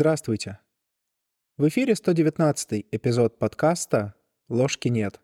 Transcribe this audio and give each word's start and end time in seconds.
Здравствуйте. 0.00 0.60
В 1.56 1.66
эфире 1.66 1.96
119 1.96 2.86
эпизод 2.92 3.36
подкаста 3.36 4.14
«Ложки 4.48 4.86
нет». 4.86 5.20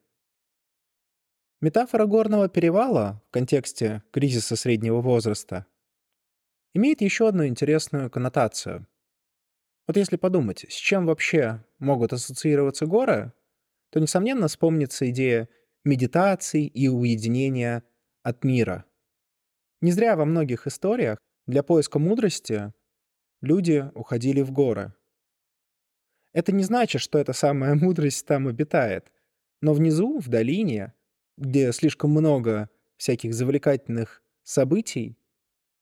Метафора 1.60 2.06
горного 2.06 2.48
перевала 2.48 3.22
в 3.28 3.30
контексте 3.30 4.02
кризиса 4.10 4.56
среднего 4.56 5.00
возраста 5.00 5.66
имеет 6.74 7.02
еще 7.02 7.28
одну 7.28 7.46
интересную 7.46 8.10
коннотацию. 8.10 8.88
Вот 9.86 9.96
если 9.96 10.16
подумать, 10.16 10.66
с 10.68 10.74
чем 10.74 11.06
вообще 11.06 11.64
могут 11.78 12.12
ассоциироваться 12.12 12.86
горы, 12.86 13.32
то, 13.90 14.00
несомненно, 14.00 14.48
вспомнится 14.48 15.08
идея 15.08 15.48
медитации 15.84 16.66
и 16.66 16.88
уединения 16.88 17.84
от 18.24 18.42
мира. 18.42 18.84
Не 19.80 19.92
зря 19.92 20.16
во 20.16 20.24
многих 20.24 20.66
историях 20.66 21.18
для 21.46 21.62
поиска 21.62 22.00
мудрости 22.00 22.72
люди 23.44 23.90
уходили 23.94 24.40
в 24.40 24.50
горы. 24.50 24.92
Это 26.32 26.52
не 26.52 26.64
значит, 26.64 27.00
что 27.00 27.18
эта 27.18 27.32
самая 27.32 27.74
мудрость 27.76 28.26
там 28.26 28.48
обитает. 28.48 29.12
Но 29.60 29.72
внизу, 29.72 30.18
в 30.18 30.28
долине, 30.28 30.92
где 31.38 31.72
слишком 31.72 32.10
много 32.10 32.68
всяких 32.96 33.32
завлекательных 33.34 34.22
событий, 34.42 35.16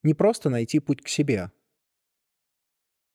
не 0.02 0.14
просто 0.14 0.50
найти 0.50 0.78
путь 0.78 1.02
к 1.02 1.08
себе. 1.08 1.50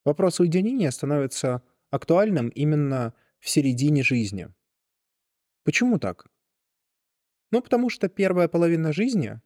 Вопрос 0.03 0.39
уединения 0.39 0.89
становится 0.91 1.61
актуальным 1.89 2.49
именно 2.49 3.13
в 3.39 3.49
середине 3.49 4.03
жизни. 4.03 4.53
Почему 5.63 5.99
так? 5.99 6.27
Ну, 7.51 7.61
потому 7.61 7.89
что 7.89 8.09
первая 8.09 8.47
половина 8.47 8.93
жизни 8.93 9.41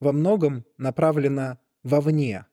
во 0.00 0.12
многом 0.12 0.64
направлена 0.76 1.60
вовне. 1.82 2.46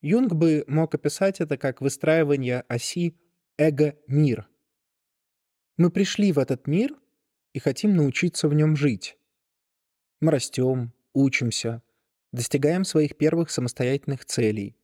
Юнг 0.00 0.32
бы 0.32 0.64
мог 0.68 0.94
описать 0.94 1.40
это 1.40 1.56
как 1.56 1.80
выстраивание 1.80 2.60
оси 2.68 3.18
эго-мир. 3.56 4.48
Мы 5.76 5.90
пришли 5.90 6.32
в 6.32 6.38
этот 6.38 6.66
мир 6.68 6.94
и 7.52 7.58
хотим 7.58 7.96
научиться 7.96 8.48
в 8.48 8.54
нем 8.54 8.76
жить. 8.76 9.16
Мы 10.20 10.30
растем, 10.30 10.92
учимся, 11.14 11.82
достигаем 12.32 12.84
своих 12.84 13.16
первых 13.16 13.50
самостоятельных 13.50 14.24
целей, 14.24 14.76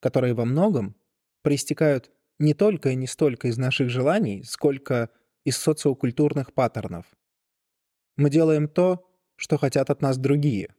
которые 0.00 0.34
во 0.34 0.44
многом 0.44 0.94
проистекают 1.42 2.10
не 2.38 2.52
только 2.54 2.90
и 2.90 2.96
не 2.96 3.06
столько 3.06 3.48
из 3.48 3.56
наших 3.56 3.88
желаний, 3.88 4.42
сколько 4.44 5.10
из 5.44 5.56
социокультурных 5.56 6.52
паттернов. 6.52 7.06
Мы 8.16 8.28
делаем 8.28 8.68
то, 8.68 9.06
что 9.36 9.56
хотят 9.56 9.88
от 9.88 10.02
нас 10.02 10.18
другие. 10.18 10.74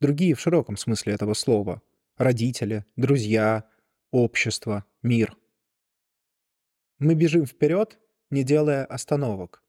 Другие 0.00 0.34
в 0.34 0.40
широком 0.40 0.76
смысле 0.76 1.14
этого 1.14 1.34
слова. 1.34 1.82
Родители, 2.20 2.84
друзья, 2.96 3.66
общество, 4.10 4.84
мир. 5.00 5.38
Мы 6.98 7.14
бежим 7.14 7.46
вперед, 7.46 7.98
не 8.28 8.44
делая 8.44 8.84
остановок. 8.84 9.64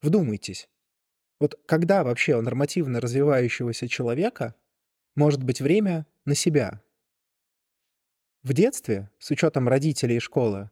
Вдумайтесь. 0.00 0.68
Вот 1.40 1.60
когда 1.66 2.04
вообще 2.04 2.36
у 2.36 2.42
нормативно 2.42 3.00
развивающегося 3.00 3.88
человека 3.88 4.54
может 5.16 5.42
быть 5.42 5.60
время 5.60 6.06
на 6.24 6.36
себя? 6.36 6.80
В 8.44 8.52
детстве, 8.52 9.10
с 9.18 9.28
учетом 9.32 9.66
родителей 9.66 10.18
и 10.18 10.20
школы, 10.20 10.70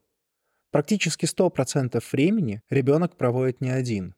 практически 0.70 1.24
100% 1.24 2.00
времени 2.12 2.62
ребенок 2.70 3.16
проводит 3.16 3.60
не 3.60 3.70
один. 3.70 4.14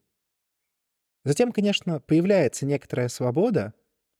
Затем, 1.23 1.51
конечно, 1.51 1.99
появляется 1.99 2.67
некоторая 2.67 3.07
свобода, 3.07 3.73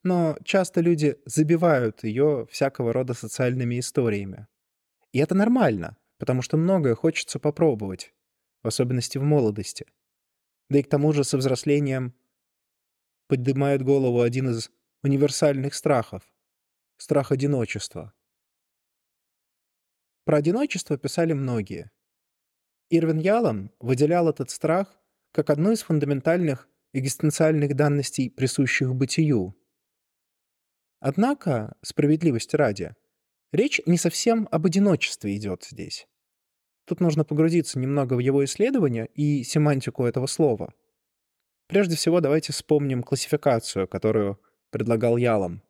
но 0.03 0.38
часто 0.44 0.81
люди 0.81 1.17
забивают 1.25 2.03
ее 2.03 2.47
всякого 2.50 2.94
рода 2.94 3.14
социальными 3.14 3.80
историями. 3.80 4.47
И 5.12 5.19
это 5.19 5.35
нормально 5.35 5.97
потому 6.19 6.41
что 6.41 6.57
многое 6.57 6.94
хочется 6.94 7.40
попробовать, 7.40 8.13
в 8.62 8.68
особенности 8.68 9.18
в 9.18 9.24
молодости. 9.24 9.88
Да 10.69 10.78
и 10.78 10.84
к 10.84 10.90
тому 10.90 11.13
же 11.13 11.24
со 11.24 11.38
взрослением 11.38 12.13
поднимает 13.28 13.81
голову 13.81 14.22
один 14.22 14.50
из 14.50 14.69
универсальных 15.01 15.74
страхов— 15.74 16.22
страх 16.97 17.31
одиночества. 17.31 18.13
Про 20.25 20.38
одиночество 20.38 20.97
писали 20.97 21.34
многие. 21.34 21.90
Ирвин 22.90 23.18
Ялом 23.18 23.72
выделял 23.79 24.29
этот 24.29 24.50
страх 24.51 25.00
как 25.31 25.50
одну 25.50 25.72
из 25.72 25.81
фундаментальных 25.81 26.68
экзистенциальных 26.91 27.75
данностей, 27.75 28.29
присущих 28.29 28.94
бытию. 28.94 29.56
Однако, 31.00 31.76
справедливости 31.82 32.56
ради, 32.56 32.96
речь 33.52 33.82
не 33.86 33.98
совсем 33.98 34.48
об 34.52 34.66
одиночестве 34.66 35.36
идет 35.36 35.64
здесь. 35.64 36.08
Тут 36.86 37.00
нужно 37.00 37.24
погрузиться 37.24 37.80
немного 37.80 38.16
в 38.16 38.20
его 38.20 38.44
исследования 38.44 39.06
и 39.14 39.44
семантику 39.44 40.06
этого 40.06 40.26
слова. 40.26 40.74
Прежде 41.68 41.96
всего, 41.96 42.20
давайте 42.20 42.52
вспомним 42.52 43.04
классификацию, 43.04 43.88
которую 43.88 44.42
предлагал 44.72 45.18
Ялом. 45.18 45.62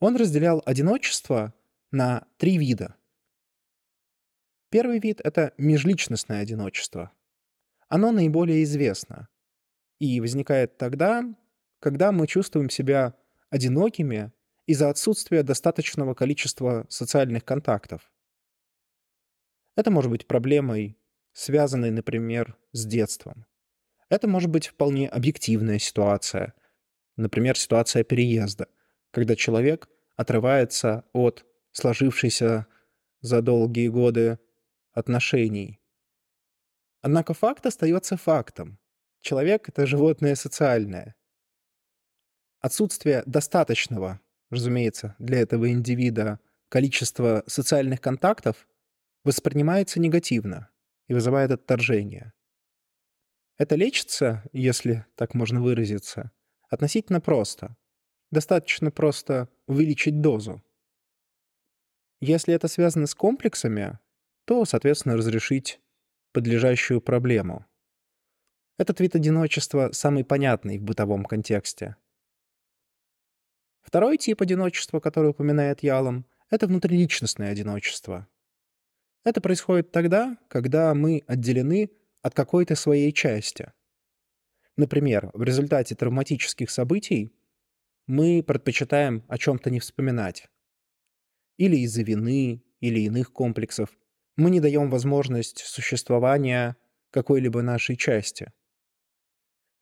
Он 0.00 0.16
разделял 0.16 0.62
одиночество 0.66 1.54
на 1.90 2.26
три 2.36 2.58
вида. 2.58 2.96
Первый 4.70 4.98
вид— 4.98 5.20
это 5.24 5.54
межличностное 5.56 6.40
одиночество. 6.40 7.12
Оно 7.88 8.10
наиболее 8.10 8.64
известно 8.64 9.28
и 9.98 10.20
возникает 10.20 10.76
тогда, 10.76 11.24
когда 11.78 12.12
мы 12.12 12.26
чувствуем 12.26 12.68
себя 12.68 13.14
одинокими 13.56 14.32
из-за 14.66 14.90
отсутствия 14.90 15.42
достаточного 15.42 16.14
количества 16.14 16.86
социальных 16.88 17.44
контактов. 17.44 18.12
Это 19.76 19.90
может 19.90 20.10
быть 20.10 20.26
проблемой, 20.26 20.98
связанной, 21.32 21.90
например, 21.90 22.56
с 22.72 22.84
детством. 22.86 23.46
Это 24.08 24.28
может 24.28 24.50
быть 24.50 24.68
вполне 24.68 25.08
объективная 25.08 25.78
ситуация, 25.78 26.54
например, 27.16 27.58
ситуация 27.58 28.04
переезда, 28.04 28.68
когда 29.10 29.34
человек 29.34 29.88
отрывается 30.16 31.04
от 31.12 31.44
сложившейся 31.72 32.66
за 33.20 33.42
долгие 33.42 33.88
годы 33.88 34.38
отношений. 34.92 35.80
Однако 37.00 37.34
факт 37.34 37.66
остается 37.66 38.16
фактом. 38.16 38.78
Человек— 39.20 39.68
это 39.68 39.86
животное 39.86 40.34
социальное. 40.34 41.14
Отсутствие 42.60 43.22
достаточного, 43.26 44.20
разумеется, 44.50 45.14
для 45.18 45.40
этого 45.40 45.70
индивида 45.70 46.40
количества 46.68 47.44
социальных 47.46 48.00
контактов 48.00 48.68
воспринимается 49.24 50.00
негативно 50.00 50.70
и 51.08 51.14
вызывает 51.14 51.50
отторжение. 51.50 52.32
Это 53.58 53.74
лечится, 53.74 54.42
если 54.52 55.06
так 55.14 55.34
можно 55.34 55.62
выразиться, 55.62 56.30
относительно 56.68 57.20
просто. 57.20 57.76
Достаточно 58.30 58.90
просто 58.90 59.48
увеличить 59.66 60.20
дозу. 60.20 60.62
Если 62.20 62.54
это 62.54 62.68
связано 62.68 63.06
с 63.06 63.14
комплексами, 63.14 63.98
то, 64.46 64.64
соответственно, 64.64 65.16
разрешить 65.16 65.80
подлежащую 66.32 67.00
проблему. 67.00 67.66
Этот 68.78 69.00
вид 69.00 69.14
одиночества 69.14 69.90
самый 69.92 70.24
понятный 70.24 70.78
в 70.78 70.82
бытовом 70.82 71.24
контексте. 71.24 71.96
Второй 73.86 74.18
тип 74.18 74.42
одиночества, 74.42 74.98
который 74.98 75.30
упоминает 75.30 75.84
Ялом, 75.84 76.26
это 76.50 76.66
внутриличностное 76.66 77.52
одиночество. 77.52 78.26
Это 79.24 79.40
происходит 79.40 79.92
тогда, 79.92 80.36
когда 80.48 80.92
мы 80.92 81.22
отделены 81.28 81.92
от 82.20 82.34
какой-то 82.34 82.74
своей 82.74 83.12
части. 83.12 83.72
Например, 84.76 85.30
в 85.34 85.42
результате 85.44 85.94
травматических 85.94 86.68
событий 86.68 87.32
мы 88.08 88.42
предпочитаем 88.42 89.24
о 89.28 89.38
чем-то 89.38 89.70
не 89.70 89.78
вспоминать. 89.78 90.48
Или 91.56 91.76
из-за 91.76 92.02
вины, 92.02 92.64
или 92.80 93.00
иных 93.00 93.32
комплексов 93.32 93.96
мы 94.36 94.50
не 94.50 94.58
даем 94.58 94.90
возможность 94.90 95.58
существования 95.58 96.76
какой-либо 97.10 97.62
нашей 97.62 97.96
части. 97.96 98.52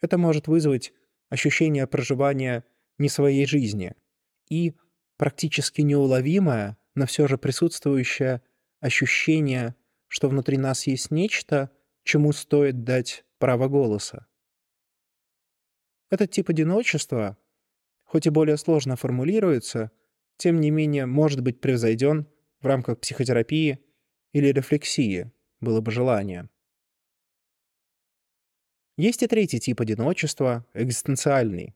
Это 0.02 0.18
может 0.18 0.46
вызвать 0.46 0.92
ощущение 1.30 1.86
проживания 1.86 2.64
не 2.98 3.08
своей 3.08 3.46
жизни 3.46 3.94
и 4.48 4.74
практически 5.16 5.80
неуловимое, 5.80 6.76
но 6.94 7.06
все 7.06 7.26
же 7.26 7.38
присутствующее 7.38 8.42
ощущение, 8.80 9.74
что 10.08 10.28
внутри 10.28 10.58
нас 10.58 10.86
есть 10.86 11.10
нечто, 11.10 11.70
чему 12.04 12.32
стоит 12.32 12.84
дать 12.84 13.24
право 13.38 13.68
голоса. 13.68 14.26
Этот 16.10 16.30
тип 16.30 16.50
одиночества, 16.50 17.36
хоть 18.04 18.26
и 18.26 18.30
более 18.30 18.56
сложно 18.56 18.96
формулируется, 18.96 19.90
тем 20.36 20.60
не 20.60 20.70
менее 20.70 21.06
может 21.06 21.40
быть 21.40 21.60
превзойден 21.60 22.28
в 22.60 22.66
рамках 22.66 23.00
психотерапии 23.00 23.80
или 24.32 24.48
рефлексии, 24.48 25.32
было 25.60 25.80
бы 25.80 25.90
желание. 25.90 26.48
Есть 28.96 29.22
и 29.22 29.26
третий 29.26 29.58
тип 29.58 29.80
одиночества— 29.80 30.64
экзистенциальный. 30.74 31.74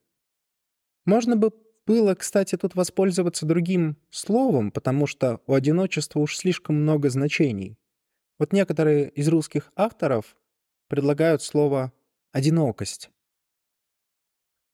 Можно 1.09 1.37
бы 1.37 1.55
было, 1.87 2.15
кстати, 2.15 2.55
тут 2.59 2.75
воспользоваться 2.75 3.47
другим 3.47 3.97
словом, 4.11 4.71
потому 4.71 5.07
что 5.07 5.41
у 5.47 5.55
одиночества 5.55 6.21
уж 6.21 6.37
слишком 6.37 6.83
много 6.83 7.09
значений. 7.09 7.79
Вот 8.39 8.53
некоторые 8.53 9.09
из 9.09 9.27
русских 9.29 9.73
авторов 9.75 10.37
предлагают 10.89 11.41
слово 11.41 11.95
«одинокость». 12.33 13.09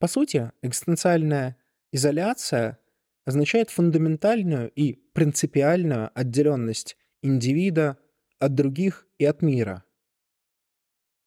По 0.00 0.08
сути, 0.08 0.50
экзистенциальная 0.60 1.56
изоляция 1.92 2.80
означает 3.24 3.70
фундаментальную 3.70 4.72
и 4.72 4.94
принципиальную 4.94 6.10
отделенность 6.18 6.96
индивида 7.22 7.96
от 8.40 8.56
других 8.56 9.06
и 9.18 9.24
от 9.24 9.40
мира. 9.40 9.84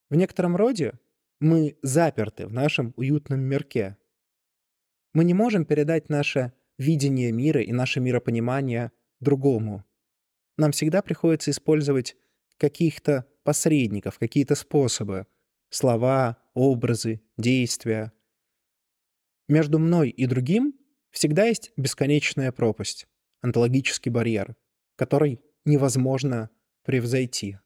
В 0.09 0.15
некотором 0.15 0.57
роде 0.57 0.99
мы 1.39 1.77
заперты 1.81 2.45
в 2.45 2.51
нашем 2.51 2.93
уютном 2.97 3.39
мирке. 3.39 3.95
Мы 5.17 5.23
не 5.23 5.33
можем 5.33 5.65
передать 5.65 6.09
наше 6.09 6.53
видение 6.77 7.31
мира 7.31 7.59
и 7.59 7.71
наше 7.71 7.99
миропонимание 7.99 8.91
другому. 9.19 9.83
Нам 10.57 10.71
всегда 10.71 11.01
приходится 11.01 11.49
использовать 11.49 12.15
каких-то 12.57 13.25
посредников, 13.41 14.19
какие-то 14.19 14.53
способы, 14.53 15.25
слова, 15.71 16.37
образы, 16.53 17.19
действия. 17.35 18.13
Между 19.47 19.79
мной 19.79 20.11
и 20.11 20.27
другим 20.27 20.75
всегда 21.09 21.45
есть 21.45 21.71
бесконечная 21.77 22.51
пропасть, 22.51 23.07
онтологический 23.41 24.11
барьер, 24.11 24.55
который 24.97 25.41
невозможно 25.65 26.51
превзойти. 26.83 27.57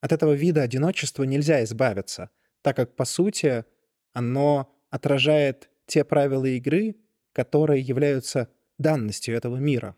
От 0.00 0.12
этого 0.12 0.32
вида 0.32 0.62
одиночества 0.62 1.24
нельзя 1.24 1.62
избавиться, 1.64 2.30
так 2.62 2.76
как, 2.76 2.96
по 2.96 3.04
сути, 3.04 3.66
оно 4.14 4.74
отражает 4.88 5.68
те 5.88 6.04
правила 6.04 6.44
игры, 6.44 6.96
которые 7.32 7.82
являются 7.82 8.48
данностью 8.78 9.34
этого 9.34 9.56
мира. 9.56 9.96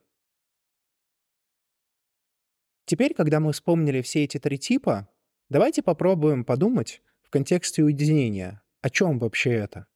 Теперь, 2.87 3.15
когда 3.15 3.41
мы 3.41 3.53
вспомнили 3.53 4.01
все 4.01 4.25
эти 4.25 4.39
три 4.39 4.59
типа, 4.59 5.09
давайте 5.49 5.83
попробуем 5.83 6.45
подумать 6.45 7.03
в 7.23 7.31
контексте 7.31 7.85
уединения, 7.85 8.63
о 8.81 8.91
чем 8.91 9.19
вообще 9.19 9.53
это. 9.53 9.87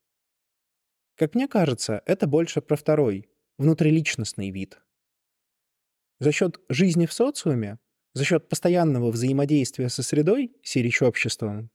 Как 1.16 1.34
мне 1.34 1.48
кажется, 1.48 2.02
это 2.06 2.26
больше 2.26 2.60
про 2.60 2.76
второй, 2.76 3.28
внутриличностный 3.56 4.50
вид. 4.50 4.80
За 6.20 6.32
счет 6.32 6.60
жизни 6.68 7.06
в 7.06 7.12
социуме, 7.12 7.78
за 8.14 8.24
счет 8.24 8.48
постоянного 8.48 9.10
взаимодействия 9.10 9.88
со 9.88 10.02
средой, 10.02 10.56
сирич 10.62 11.02
обществом, 11.02 11.70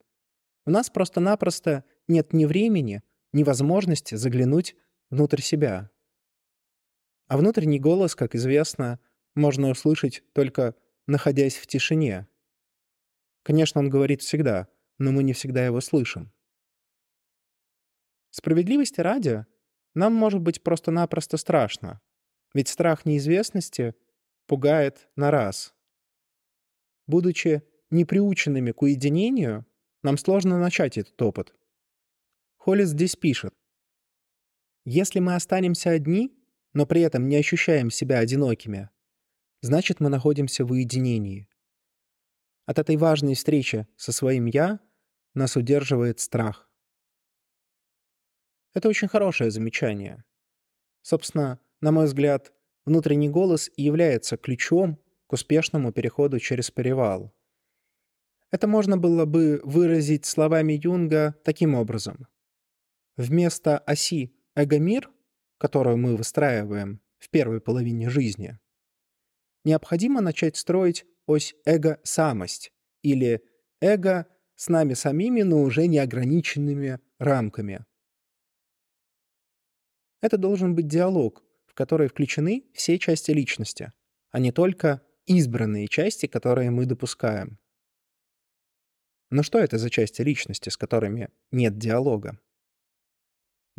у 0.65 0.71
нас 0.71 0.89
просто-напросто 0.89 1.83
нет 2.07 2.33
ни 2.33 2.45
времени, 2.45 3.01
ни 3.33 3.43
возможности 3.43 4.15
заглянуть 4.15 4.75
внутрь 5.09 5.41
себя. 5.41 5.89
А 7.27 7.37
внутренний 7.37 7.79
голос, 7.79 8.15
как 8.15 8.35
известно, 8.35 8.99
можно 9.35 9.69
услышать 9.69 10.23
только 10.33 10.75
находясь 11.07 11.57
в 11.57 11.67
тишине. 11.67 12.27
Конечно, 13.43 13.81
он 13.81 13.89
говорит 13.89 14.21
всегда, 14.21 14.67
но 14.97 15.11
мы 15.11 15.23
не 15.23 15.33
всегда 15.33 15.65
его 15.65 15.81
слышим. 15.81 16.31
Справедливости 18.31 19.01
ради, 19.01 19.45
нам 19.95 20.13
может 20.13 20.41
быть 20.41 20.61
просто-напросто 20.63 21.37
страшно, 21.37 22.01
ведь 22.53 22.67
страх 22.67 23.05
неизвестности 23.05 23.95
пугает 24.45 25.09
на 25.15 25.31
раз. 25.31 25.73
Будучи 27.07 27.63
неприученными 27.89 28.71
к 28.71 28.81
уединению, 28.83 29.65
нам 30.03 30.17
сложно 30.17 30.59
начать 30.59 30.97
этот 30.97 31.19
опыт. 31.21 31.55
Холлис 32.69 32.89
здесь 32.89 33.15
пишет. 33.15 33.55
Если 34.85 35.17
мы 35.17 35.33
останемся 35.33 35.89
одни, 35.89 36.37
но 36.73 36.85
при 36.85 37.01
этом 37.01 37.27
не 37.27 37.35
ощущаем 37.35 37.89
себя 37.89 38.19
одинокими, 38.19 38.91
значит, 39.61 39.99
мы 39.99 40.09
находимся 40.09 40.63
в 40.65 40.71
уединении. 40.71 41.49
От 42.67 42.77
этой 42.77 42.95
важной 42.95 43.33
встречи 43.33 43.87
со 43.95 44.11
своим 44.11 44.45
«я» 44.45 44.79
нас 45.33 45.55
удерживает 45.55 46.19
страх. 46.19 46.69
Это 48.75 48.87
очень 48.87 49.07
хорошее 49.07 49.49
замечание. 49.49 50.23
Собственно, 51.01 51.59
на 51.81 51.91
мой 51.91 52.05
взгляд, 52.05 52.53
внутренний 52.85 53.29
голос 53.29 53.71
и 53.77 53.81
является 53.81 54.37
ключом 54.37 54.99
к 55.25 55.33
успешному 55.33 55.91
переходу 55.91 56.37
через 56.37 56.69
перевал. 56.69 57.33
Это 58.51 58.67
можно 58.67 58.95
было 58.95 59.25
бы 59.25 59.59
выразить 59.63 60.27
словами 60.27 60.79
Юнга 60.79 61.33
таким 61.43 61.73
образом. 61.73 62.27
Вместо 63.19 63.79
оси 63.79 64.33
эго-мир, 64.55 65.11
которую 65.57 65.97
мы 65.97 66.15
выстраиваем 66.15 67.01
в 67.17 67.29
первой 67.29 67.59
половине 67.59 68.09
жизни, 68.09 68.57
необходимо 69.65 70.21
начать 70.21 70.55
строить 70.55 71.05
ось 71.25 71.53
эго-самость 71.65 72.71
или 73.01 73.43
эго 73.81 74.25
с 74.55 74.69
нами 74.69 74.93
самими, 74.93 75.41
но 75.41 75.63
уже 75.63 75.87
неограниченными 75.87 77.01
рамками. 77.17 77.83
Это 80.21 80.37
должен 80.37 80.73
быть 80.73 80.87
диалог, 80.87 81.43
в 81.65 81.73
который 81.73 82.07
включены 82.07 82.69
все 82.73 82.97
части 82.97 83.31
личности, 83.31 83.91
а 84.31 84.39
не 84.39 84.53
только 84.53 85.01
избранные 85.25 85.89
части, 85.89 86.25
которые 86.25 86.71
мы 86.71 86.85
допускаем. 86.85 87.59
Но 89.29 89.43
что 89.43 89.59
это 89.59 89.77
за 89.77 89.89
части 89.89 90.21
личности, 90.21 90.69
с 90.69 90.77
которыми 90.77 91.27
нет 91.51 91.77
диалога? 91.77 92.39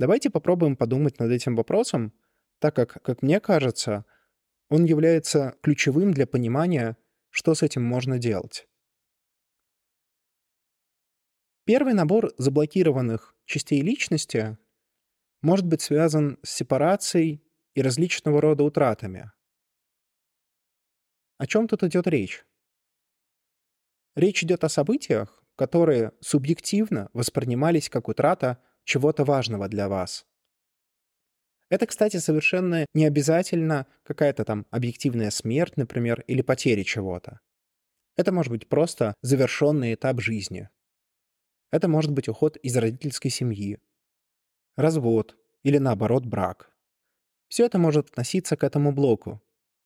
Давайте 0.00 0.30
попробуем 0.30 0.76
подумать 0.76 1.18
над 1.18 1.30
этим 1.30 1.54
вопросом, 1.54 2.14
так 2.58 2.74
как, 2.74 3.02
как 3.02 3.20
мне 3.20 3.38
кажется, 3.38 4.06
он 4.70 4.86
является 4.86 5.58
ключевым 5.60 6.14
для 6.14 6.26
понимания, 6.26 6.96
что 7.28 7.54
с 7.54 7.62
этим 7.62 7.84
можно 7.84 8.18
делать. 8.18 8.66
Первый 11.66 11.92
набор 11.92 12.32
заблокированных 12.38 13.34
частей 13.44 13.82
личности 13.82 14.56
может 15.42 15.66
быть 15.66 15.82
связан 15.82 16.38
с 16.42 16.48
сепарацией 16.48 17.44
и 17.74 17.82
различного 17.82 18.40
рода 18.40 18.64
утратами. 18.64 19.30
О 21.36 21.46
чем 21.46 21.68
тут 21.68 21.82
идет 21.82 22.06
речь? 22.06 22.46
Речь 24.14 24.42
идет 24.42 24.64
о 24.64 24.70
событиях, 24.70 25.44
которые 25.56 26.12
субъективно 26.20 27.10
воспринимались 27.12 27.90
как 27.90 28.08
утрата 28.08 28.64
чего-то 28.84 29.24
важного 29.24 29.68
для 29.68 29.88
вас. 29.88 30.26
Это, 31.68 31.86
кстати, 31.86 32.16
совершенно 32.16 32.84
не 32.94 33.04
обязательно 33.06 33.86
какая-то 34.02 34.44
там 34.44 34.66
объективная 34.70 35.30
смерть, 35.30 35.76
например, 35.76 36.24
или 36.26 36.42
потеря 36.42 36.82
чего-то. 36.82 37.40
Это 38.16 38.32
может 38.32 38.50
быть 38.50 38.68
просто 38.68 39.14
завершенный 39.22 39.94
этап 39.94 40.20
жизни. 40.20 40.68
Это 41.70 41.86
может 41.86 42.10
быть 42.12 42.28
уход 42.28 42.56
из 42.56 42.76
родительской 42.76 43.30
семьи, 43.30 43.78
развод 44.76 45.36
или, 45.62 45.78
наоборот, 45.78 46.26
брак. 46.26 46.74
Все 47.48 47.66
это 47.66 47.78
может 47.78 48.10
относиться 48.10 48.56
к 48.56 48.64
этому 48.64 48.92
блоку, 48.92 49.40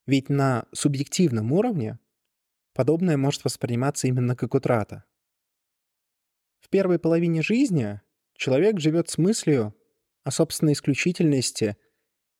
ведь 0.06 0.30
на 0.30 0.66
субъективном 0.72 1.52
уровне 1.52 1.98
подобное 2.72 3.16
может 3.16 3.44
восприниматься 3.44 4.06
именно 4.06 4.34
как 4.34 4.54
утрата. 4.54 5.04
В 6.60 6.70
первой 6.70 6.98
половине 6.98 7.42
жизни 7.42 8.00
человек 8.36 8.80
живет 8.80 9.08
с 9.08 9.18
мыслью 9.18 9.74
о 10.24 10.30
собственной 10.30 10.72
исключительности 10.72 11.76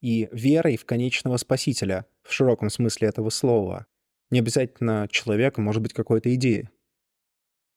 и 0.01 0.29
верой 0.33 0.77
в 0.77 0.85
конечного 0.85 1.37
спасителя 1.37 2.07
в 2.23 2.33
широком 2.33 2.71
смысле 2.71 3.09
этого 3.09 3.31
слова. 3.31 3.87
Не 4.31 4.41
обязательно 4.41 5.09
человека, 5.11 5.61
может 5.61 5.83
быть, 5.83 5.93
какой-то 5.93 6.35
идеи. 6.35 6.69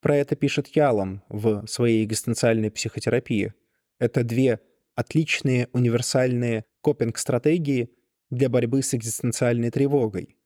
Про 0.01 0.17
это 0.17 0.35
пишет 0.35 0.67
Ялом 0.75 1.23
в 1.29 1.65
своей 1.67 2.03
экзистенциальной 2.03 2.71
психотерапии. 2.71 3.53
Это 3.99 4.23
две 4.23 4.59
отличные 4.95 5.69
универсальные 5.73 6.65
копинг-стратегии 6.81 7.91
для 8.29 8.49
борьбы 8.49 8.81
с 8.81 8.93
экзистенциальной 8.93 9.71
тревогой. 9.71 10.37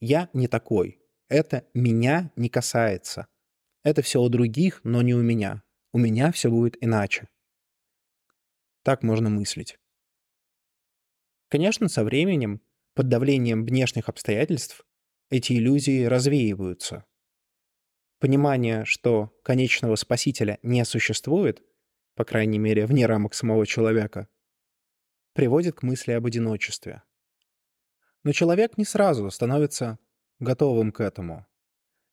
Я 0.00 0.28
не 0.32 0.48
такой. 0.48 1.00
Это 1.28 1.66
меня 1.74 2.32
не 2.36 2.48
касается. 2.48 3.26
Это 3.82 4.02
все 4.02 4.20
у 4.20 4.28
других, 4.28 4.80
но 4.84 5.02
не 5.02 5.14
у 5.14 5.22
меня. 5.22 5.62
У 5.96 5.98
меня 5.98 6.30
все 6.30 6.50
будет 6.50 6.76
иначе. 6.84 7.26
Так 8.82 9.02
можно 9.02 9.30
мыслить. 9.30 9.78
Конечно, 11.48 11.88
со 11.88 12.04
временем, 12.04 12.60
под 12.92 13.08
давлением 13.08 13.64
внешних 13.64 14.10
обстоятельств, 14.10 14.84
эти 15.30 15.54
иллюзии 15.54 16.04
развеиваются. 16.04 17.06
Понимание, 18.18 18.84
что 18.84 19.34
конечного 19.42 19.96
спасителя 19.96 20.58
не 20.62 20.84
существует, 20.84 21.62
по 22.14 22.26
крайней 22.26 22.58
мере, 22.58 22.84
вне 22.84 23.06
рамок 23.06 23.32
самого 23.32 23.64
человека, 23.64 24.28
приводит 25.32 25.76
к 25.76 25.82
мысли 25.82 26.12
об 26.12 26.26
одиночестве. 26.26 27.04
Но 28.22 28.32
человек 28.32 28.76
не 28.76 28.84
сразу 28.84 29.30
становится 29.30 29.98
готовым 30.40 30.92
к 30.92 31.00
этому. 31.00 31.46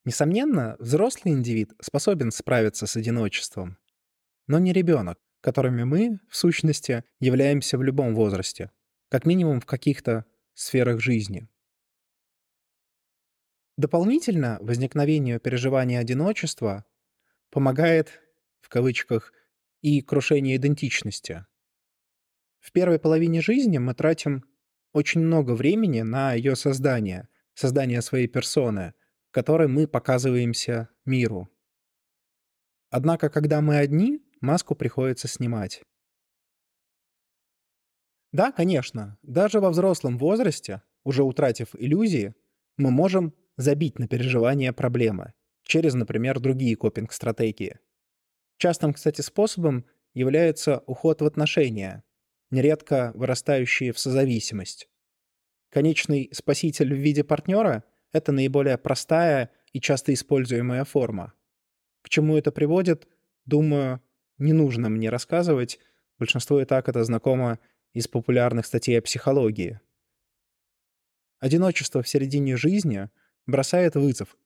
Несомненно, 0.06 0.76
взрослый 0.80 1.34
индивид 1.34 1.74
способен 1.82 2.32
справиться 2.32 2.88
с 2.88 2.96
одиночеством, 2.98 3.78
но 4.48 4.60
не 4.60 4.74
ребенок. 4.74 5.20
которыми 5.44 5.84
мы, 5.84 6.20
в 6.30 6.38
сущности, 6.38 7.04
являемся 7.20 7.78
в 7.78 7.84
любом 7.84 8.16
возрасте, 8.16 8.72
как 9.10 9.26
минимум 9.26 9.60
в 9.60 9.66
каких-то 9.66 10.26
сферах 10.54 11.02
жизни. 11.02 11.50
Дополнительно 13.76 14.58
возникновению 14.62 15.42
переживания 15.42 16.00
одиночества 16.00 16.86
помогает, 17.50 18.22
в 18.62 18.70
кавычках, 18.70 19.34
и 19.82 20.02
крушение 20.02 20.56
идентичности. 20.56 21.46
В 22.62 22.72
первой 22.72 22.98
половине 22.98 23.42
жизни 23.42 23.80
мы 23.80 23.94
тратим 23.94 24.46
очень 24.94 25.20
много 25.20 25.56
времени 25.56 26.04
на 26.04 26.34
ее 26.34 26.56
создание, 26.56 27.28
создание 27.54 28.02
своей 28.02 28.28
персоны, 28.28 28.94
которой 29.34 29.68
мы 29.68 29.88
показываемся 29.88 30.90
миру. 31.06 31.50
Однако, 32.92 33.32
когда 33.32 33.62
мы 33.62 33.78
одни, 33.78 34.22
маску 34.42 34.76
приходится 34.76 35.28
снимать. 35.28 35.82
Да, 38.32 38.52
конечно, 38.52 39.18
даже 39.24 39.60
во 39.60 39.72
взрослом 39.72 40.20
возрасте, 40.20 40.84
уже 41.04 41.24
утратив 41.24 41.70
иллюзии, 41.74 42.36
мы 42.78 42.92
можем 42.92 43.34
забить 43.58 43.98
на 43.98 44.08
переживание 44.08 44.72
проблемы 44.72 45.34
через, 45.64 45.96
например, 45.96 46.40
другие 46.40 46.76
копинг-стратегии. 46.76 47.80
Частым, 48.58 48.94
кстати, 48.94 49.22
способом 49.22 49.86
является 50.14 50.84
уход 50.86 51.22
в 51.22 51.26
отношения, 51.26 52.04
нередко 52.52 53.12
вырастающие 53.16 53.94
в 53.94 54.00
созависимость. 54.00 54.88
Конечный 55.70 56.30
спаситель 56.34 56.94
в 56.94 56.98
виде 56.98 57.24
партнера— 57.24 57.84
это 58.14 58.32
наиболее 58.32 58.78
простая 58.78 59.52
и 59.74 59.82
часто 59.82 60.14
используемая 60.14 60.86
форма. 60.86 61.34
К 62.02 62.10
чему 62.10 62.38
это 62.38 62.52
приводит, 62.52 63.08
думаю, 63.46 64.02
не 64.38 64.54
нужно 64.54 64.90
мне 64.90 65.10
рассказывать, 65.10 65.80
большинство 66.20 66.62
и 66.62 66.66
так 66.66 66.88
это 66.88 67.04
знакомо 67.04 67.60
из 67.94 68.08
популярных 68.08 68.66
статей 68.66 68.98
о 68.98 69.02
психологии. 69.02 69.82
Одиночество 71.40 72.02
в 72.02 72.08
середине 72.08 72.56
жизни 72.56 73.10
бросает 73.46 73.96
вызов, 73.96 74.38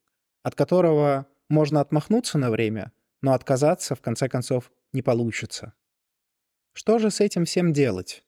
от 0.42 0.56
которого 0.56 1.28
можно 1.50 1.82
отмахнуться 1.82 2.38
на 2.38 2.50
время, 2.50 2.92
но 3.22 3.34
отказаться, 3.34 3.96
в 3.96 4.02
конце 4.02 4.28
концов, 4.30 4.72
не 4.94 5.02
получится. 5.02 5.74
Что 6.74 7.00
же 7.00 7.12
с 7.12 7.20
этим 7.20 7.46
всем 7.46 7.74
делать? 7.74 8.24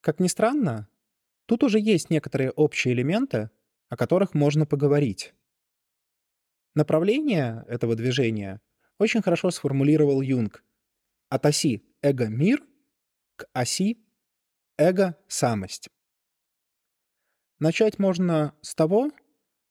Как 0.00 0.20
ни 0.20 0.28
странно, 0.28 0.88
тут 1.50 1.64
уже 1.64 1.80
есть 1.80 2.10
некоторые 2.10 2.52
общие 2.52 2.94
элементы, 2.94 3.50
о 3.88 3.96
которых 3.96 4.34
можно 4.34 4.66
поговорить. 4.66 5.34
Направление 6.76 7.64
этого 7.66 7.96
движения 7.96 8.60
очень 9.00 9.20
хорошо 9.20 9.50
сформулировал 9.50 10.20
Юнг. 10.20 10.64
От 11.28 11.46
оси 11.46 11.82
эго-мир 12.02 12.62
к 13.34 13.48
оси 13.52 13.98
эго-самость. 14.78 15.88
Начать 17.58 17.98
можно 17.98 18.54
с 18.60 18.76
того, 18.76 19.10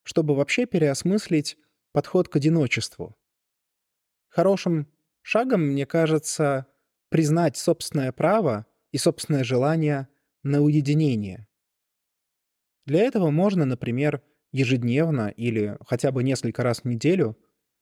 чтобы 0.04 0.36
вообще 0.36 0.66
переосмыслить 0.66 1.58
подход 1.94 2.28
к 2.28 2.36
одиночеству. 2.36 3.16
Хорошим 4.28 4.92
шагом, 5.22 5.62
мне 5.62 5.86
кажется, 5.86 6.66
признать 7.08 7.56
собственное 7.56 8.12
право 8.12 8.66
и 8.92 8.98
собственное 8.98 9.46
желание 9.46 10.10
на 10.44 10.62
уединение. 10.62 11.49
Для 12.90 13.02
этого 13.02 13.30
можно, 13.30 13.66
например, 13.66 14.24
ежедневно 14.52 15.28
или 15.28 15.78
хотя 15.86 16.12
бы 16.12 16.24
несколько 16.24 16.64
раз 16.64 16.80
в 16.80 16.86
неделю 16.86 17.38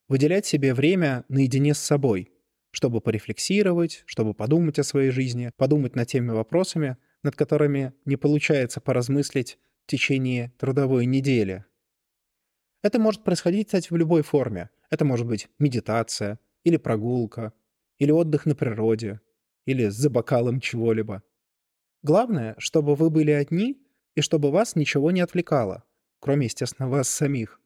выделять 0.10 0.46
себе 0.46 0.74
время 0.74 1.24
наедине 1.30 1.74
с 1.74 1.80
собой, 1.80 2.30
чтобы 2.72 3.00
порефлексировать, 3.00 4.04
чтобы 4.06 4.34
подумать 4.34 4.80
о 4.80 4.84
своей 4.84 5.12
жизни, 5.12 5.54
подумать 5.56 5.96
над 5.96 6.10
теми 6.10 6.32
вопросами, 6.32 6.98
над 7.24 7.38
которыми 7.38 7.94
не 8.04 8.18
получается 8.18 8.82
поразмыслить 8.82 9.58
в 9.86 9.92
течение 9.92 10.52
трудовой 10.60 11.06
недели. 11.06 11.64
Это 12.84 13.00
может 13.00 13.24
происходить, 13.24 13.68
кстати, 13.68 13.88
в 13.90 13.96
любой 13.96 14.24
форме. 14.24 14.72
Это 14.90 15.06
может 15.06 15.26
быть 15.26 15.48
медитация, 15.58 16.38
или 16.66 16.76
прогулка, 16.76 17.54
или 17.98 18.12
отдых 18.12 18.46
на 18.46 18.56
природе, 18.56 19.22
или 19.66 19.88
за 19.88 20.10
бокалом 20.10 20.60
чего-либо. 20.60 21.24
Главное, 22.04 22.56
чтобы 22.58 22.96
вы 22.96 23.10
были 23.10 23.32
одни 23.32 23.87
и 24.18 24.22
чтобы 24.22 24.50
вас 24.50 24.76
ничего 24.76 25.12
не 25.12 25.22
отвлекало, 25.22 25.84
кроме, 26.20 26.48
естественно, 26.48 26.90
вас 26.90 27.08
самих. 27.08 27.62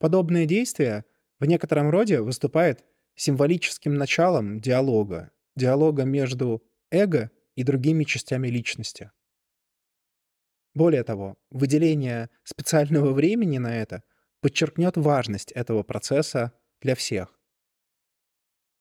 Подобное 0.00 0.46
действие 0.46 1.04
в 1.38 1.44
некотором 1.44 1.90
роде 1.90 2.20
выступает 2.20 2.84
символическим 3.14 3.94
началом 3.94 4.60
диалога, 4.60 5.30
диалога 5.54 6.02
между 6.02 6.64
эго 6.90 7.30
и 7.54 7.62
другими 7.62 8.02
частями 8.02 8.48
личности. 8.48 9.12
Более 10.74 11.04
того, 11.04 11.38
выделение 11.50 12.28
специального 12.42 13.12
времени 13.12 13.58
на 13.58 13.80
это 13.80 14.02
подчеркнет 14.40 14.96
важность 14.96 15.52
этого 15.52 15.84
процесса 15.84 16.52
для 16.80 16.96
всех. 16.96 17.38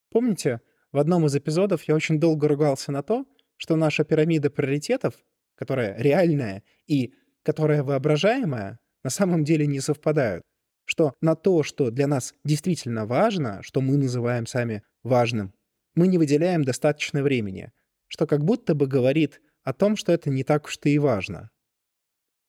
Помните, 0.10 0.62
в 0.92 0.98
одном 0.98 1.28
из 1.28 1.36
эпизодов 1.36 1.84
я 1.84 1.94
очень 1.94 2.20
долго 2.20 2.48
ругался 2.48 2.92
на 2.92 3.04
то, 3.04 3.28
что 3.58 3.76
наша 3.76 4.04
пирамида 4.04 4.50
приоритетов, 4.50 5.14
которая 5.60 6.02
реальная 6.02 6.64
и 6.88 7.14
которая 7.44 7.84
воображаемая, 7.84 8.80
на 9.04 9.10
самом 9.10 9.44
деле 9.44 9.68
не 9.68 9.82
совпадают. 9.82 10.42
Что 10.86 11.14
на 11.20 11.36
то, 11.36 11.64
что 11.64 11.92
для 11.92 12.08
нас 12.08 12.34
действительно 12.46 13.06
важно, 13.06 13.62
что 13.62 13.82
мы 13.82 13.98
называем 13.98 14.46
сами 14.46 14.84
важным, 15.04 15.54
мы 15.96 16.08
не 16.08 16.18
выделяем 16.18 16.64
достаточно 16.64 17.22
времени, 17.22 17.74
что 18.08 18.26
как 18.26 18.46
будто 18.46 18.74
бы 18.74 18.88
говорит 18.88 19.42
о 19.64 19.74
том, 19.74 19.98
что 19.98 20.14
это 20.14 20.30
не 20.30 20.46
так 20.46 20.66
уж 20.66 20.80
и 20.86 20.98
важно. 20.98 21.52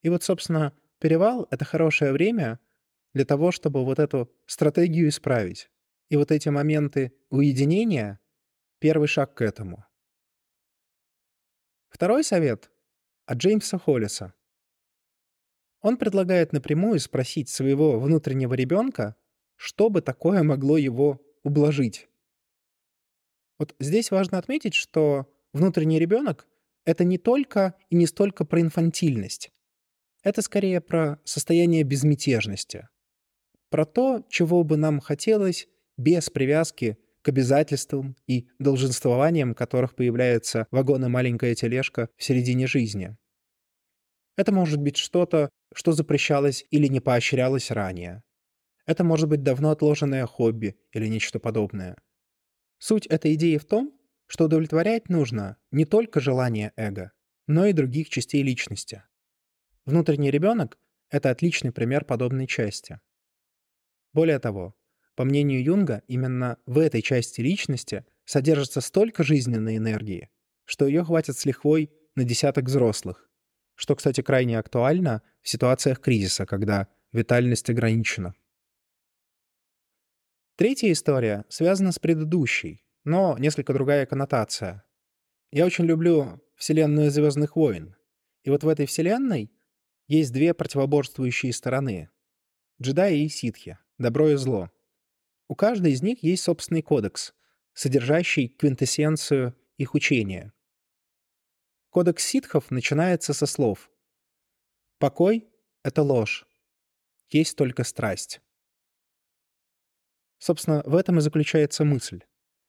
И 0.02 0.08
вот, 0.08 0.22
собственно, 0.22 0.72
перевал— 1.00 1.48
это 1.50 1.64
хорошее 1.64 2.12
время 2.12 2.60
для 3.12 3.24
того, 3.24 3.50
чтобы 3.50 3.84
вот 3.84 3.98
эту 3.98 4.32
стратегию 4.46 5.08
исправить. 5.08 5.68
И 6.10 6.16
вот 6.16 6.30
эти 6.30 6.48
моменты 6.48 7.12
уединения— 7.28 8.20
первый 8.78 9.08
шаг 9.08 9.34
к 9.34 9.42
этому. 9.42 9.84
Второй 11.88 12.22
совет 12.22 12.70
от 13.30 13.38
Джеймса 13.38 13.78
Холлиса. 13.78 14.34
Он 15.82 15.96
предлагает 15.96 16.52
напрямую 16.52 16.98
спросить 16.98 17.48
своего 17.48 18.00
внутреннего 18.00 18.54
ребенка, 18.54 19.14
что 19.54 19.88
бы 19.88 20.02
такое 20.02 20.42
могло 20.42 20.76
его 20.76 21.20
ублажить. 21.44 22.08
Вот 23.56 23.76
здесь 23.78 24.10
важно 24.10 24.38
отметить, 24.38 24.74
что 24.74 25.32
внутренний 25.52 26.00
ребенок— 26.00 26.48
это 26.84 27.04
не 27.04 27.18
только 27.18 27.76
и 27.88 27.94
не 27.94 28.06
столько 28.06 28.44
про 28.44 28.60
инфантильность. 28.60 29.52
Это 30.24 30.42
скорее 30.42 30.80
про 30.80 31.20
состояние 31.22 31.84
безмятежности. 31.84 32.88
Про 33.68 33.84
то, 33.84 34.26
чего 34.28 34.64
бы 34.64 34.76
нам 34.76 34.98
хотелось 34.98 35.68
без 35.96 36.30
привязки 36.30 36.98
к 37.22 37.28
обязательствам 37.28 38.16
и 38.26 38.48
долженствованиям, 38.58 39.54
которых 39.54 39.94
появляется 39.94 40.66
вагон 40.70 41.04
и 41.04 41.08
маленькая 41.08 41.54
тележка 41.54 42.08
в 42.16 42.24
середине 42.24 42.66
жизни. 42.66 43.16
Это 44.36 44.52
может 44.52 44.80
быть 44.80 44.96
что-то, 44.96 45.50
что 45.74 45.92
запрещалось 45.92 46.64
или 46.70 46.86
не 46.86 47.00
поощрялось 47.00 47.70
ранее. 47.70 48.22
Это 48.86 49.04
может 49.04 49.28
быть 49.28 49.42
давно 49.42 49.70
отложенное 49.70 50.26
хобби 50.26 50.76
или 50.92 51.06
нечто 51.06 51.38
подобное. 51.38 51.96
Суть 52.78 53.06
этой 53.06 53.34
идеи 53.34 53.58
в 53.58 53.64
том, 53.64 53.92
что 54.26 54.46
удовлетворять 54.46 55.08
нужно 55.08 55.58
не 55.70 55.84
только 55.84 56.20
желание 56.20 56.72
эго, 56.76 57.12
но 57.46 57.66
и 57.66 57.72
других 57.72 58.08
частей 58.08 58.42
личности. 58.42 59.02
Внутренний 59.84 60.30
ребенок— 60.30 60.78
это 61.10 61.30
отличный 61.30 61.72
пример 61.72 62.04
подобной 62.04 62.46
части. 62.46 63.00
Более 64.12 64.38
того, 64.38 64.74
по 65.20 65.24
мнению 65.26 65.62
Юнга, 65.62 66.02
именно 66.08 66.56
в 66.64 66.78
этой 66.78 67.02
части 67.02 67.42
личности 67.42 68.06
содержится 68.24 68.80
столько 68.80 69.22
жизненной 69.22 69.76
энергии, 69.76 70.30
что 70.64 70.86
ее 70.86 71.04
хватит 71.04 71.36
с 71.36 71.44
лихвой 71.44 71.90
на 72.14 72.24
десяток 72.24 72.64
взрослых, 72.64 73.28
что, 73.74 73.94
кстати, 73.94 74.22
крайне 74.22 74.58
актуально 74.58 75.20
в 75.42 75.50
ситуациях 75.50 76.00
кризиса, 76.00 76.46
когда 76.46 76.88
витальность 77.12 77.68
ограничена. 77.68 78.32
Третья 80.56 80.90
история 80.90 81.44
связана 81.50 81.92
с 81.92 81.98
предыдущей, 81.98 82.82
но 83.04 83.36
несколько 83.36 83.74
другая 83.74 84.06
коннотация. 84.06 84.84
Я 85.52 85.66
очень 85.66 85.84
люблю 85.84 86.40
вселенную 86.56 87.10
«Звездных 87.10 87.56
войн». 87.56 87.94
И 88.44 88.48
вот 88.48 88.64
в 88.64 88.68
этой 88.68 88.86
вселенной 88.86 89.52
есть 90.08 90.32
две 90.32 90.54
противоборствующие 90.54 91.52
стороны— 91.52 92.08
джедаи 92.80 93.24
и 93.24 93.28
ситхи, 93.28 93.76
добро 93.98 94.30
и 94.30 94.36
зло. 94.36 94.70
У 95.50 95.56
каждой 95.56 95.90
из 95.90 96.00
них 96.00 96.22
есть 96.22 96.44
собственный 96.44 96.80
кодекс, 96.80 97.34
содержащий 97.72 98.46
квинтэссенцию 98.46 99.56
их 99.78 99.94
учения. 99.94 100.52
Кодекс 101.88 102.24
ситхов 102.24 102.70
начинается 102.70 103.34
со 103.34 103.46
слов 103.46 103.90
«Покой— 104.98 105.50
это 105.82 106.04
ложь, 106.04 106.46
есть 107.30 107.56
только 107.56 107.82
страсть». 107.82 108.40
Собственно, 110.38 110.84
в 110.86 110.94
этом 110.94 111.18
и 111.18 111.20
заключается 111.20 111.84
мысль. 111.84 112.22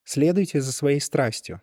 Следуйте 0.04 0.60
за 0.60 0.72
своей 0.72 1.02
страстью. 1.02 1.62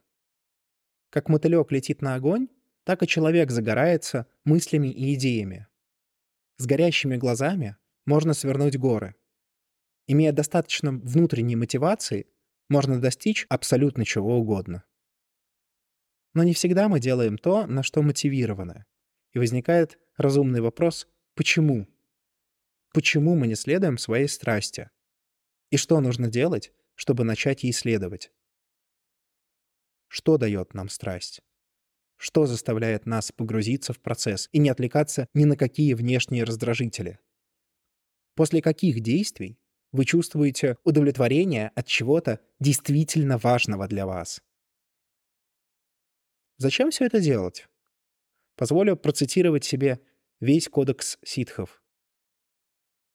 Как 1.11 1.29
мотылек 1.29 1.73
летит 1.73 2.01
на 2.01 2.15
огонь, 2.15 2.47
так 2.85 3.03
и 3.03 3.09
человек 3.09 3.51
загорается 3.51 4.29
мыслями 4.45 4.87
и 4.87 5.15
идеями. 5.15 5.67
С 6.59 6.67
горящими 6.67 7.17
глазами 7.17 7.77
можно 8.05 8.35
свернуть 8.35 8.79
горы. 8.79 9.17
Имея 10.11 10.33
достаточно 10.33 10.91
внутренней 10.91 11.55
мотивации, 11.55 12.27
можно 12.71 12.99
достичь 12.99 13.45
абсолютно 13.51 14.07
чего 14.07 14.39
угодно. 14.39 14.85
Но 16.33 16.43
не 16.45 16.55
всегда 16.55 16.89
мы 16.89 16.99
делаем 16.99 17.37
то, 17.37 17.67
на 17.67 17.83
что 17.83 18.01
мотивированы. 18.01 18.87
И 19.35 19.39
возникает 19.39 19.99
разумный 20.17 20.63
вопрос 20.63 21.09
«почему?». 21.35 21.87
Почему 22.95 23.37
мы 23.37 23.47
не 23.47 23.55
следуем 23.55 23.99
своей 23.99 24.29
страсти? 24.29 24.91
И 25.71 25.77
что 25.77 26.01
нужно 26.01 26.31
делать, 26.31 26.73
чтобы 26.95 27.25
начать 27.25 27.63
ей 27.63 27.75
следовать? 27.75 28.33
Что 30.07 30.39
дает 30.39 30.73
нам 30.73 30.89
страсть? 30.89 31.43
Что 32.17 32.47
заставляет 32.47 33.05
нас 33.05 33.31
погрузиться 33.31 33.93
в 33.93 34.01
процесс 34.01 34.49
и 34.53 34.59
не 34.59 34.71
отвлекаться 34.71 35.29
ни 35.35 35.45
на 35.45 35.55
какие 35.55 35.93
внешние 35.93 36.45
раздражители? 36.45 37.19
После 38.35 38.63
каких 38.63 39.01
действий 39.01 39.61
вы 39.93 40.05
чувствуете 40.05 40.77
удовлетворение 40.85 41.69
от 41.75 41.87
чего-то 41.87 42.41
действительно 42.61 43.39
важного 43.39 43.89
для 43.89 44.07
вас? 44.07 44.43
Зачем 46.57 46.91
все 46.91 47.07
это 47.07 47.21
делать? 47.21 47.69
Позволю 48.57 48.97
процитировать 48.97 49.65
себе 49.65 50.01
весь 50.41 50.69
кодекс 50.69 51.19
ситхов. 51.25 51.83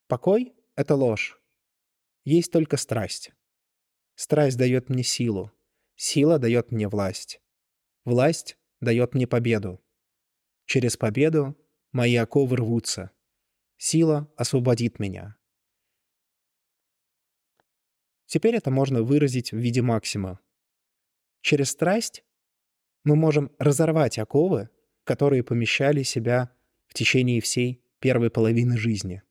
Покой— 0.07 0.53
это 0.75 0.95
ложь. 0.95 1.39
Есть 2.23 2.51
только 2.51 2.77
страсть. 2.77 3.31
Страсть 4.15 4.57
дает 4.57 4.89
мне 4.89 5.03
силу. 5.03 5.51
Сила 5.95 6.39
дает 6.39 6.71
мне 6.71 6.87
власть. 6.87 7.41
Власть 8.05 8.57
дает 8.79 9.13
мне 9.13 9.27
победу. 9.27 9.83
Через 10.65 10.97
победу 10.97 11.57
мои 11.91 12.15
оковы 12.15 12.57
рвутся. 12.57 13.11
Сила 13.77 14.31
освободит 14.37 14.99
меня. 14.99 15.35
Теперь 18.33 18.55
это 18.55 18.71
можно 18.71 19.03
выразить 19.03 19.51
в 19.51 19.57
виде 19.57 19.83
максима. 19.83 20.39
Через 21.41 21.69
страсть 21.69 22.25
мы 23.03 23.15
можем 23.15 23.51
разорвать 23.59 24.17
оковы, 24.17 24.71
которые 25.03 25.43
помещали 25.43 26.01
себя 26.01 26.51
в 26.87 26.95
течение 26.95 27.41
всей 27.41 27.85
первой 27.99 28.31
половины 28.31 28.75
жизни. 28.75 29.21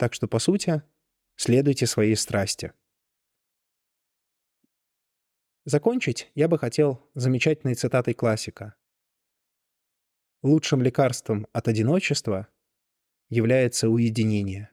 Так 0.00 0.14
что, 0.14 0.26
по 0.26 0.40
сути, 0.40 0.82
следуйте 1.36 1.86
своей 1.86 2.16
страсти. 2.16 2.72
Закончить 5.64 6.32
я 6.34 6.48
бы 6.48 6.58
хотел 6.58 7.08
замечательной 7.14 7.76
цитатой 7.76 8.14
классика. 8.14 8.74
«Лучшим 10.42 10.82
лекарством 10.82 11.46
от 11.52 11.68
одиночества 11.68 12.48
является 13.28 13.88
уединение». 13.88 14.72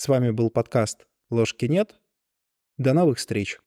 С 0.00 0.08
вами 0.08 0.30
был 0.30 0.48
подкаст 0.48 1.06
«Ложки 1.28 1.66
нет». 1.66 2.00
До 2.78 2.94
новых 2.94 3.18
встреч! 3.18 3.58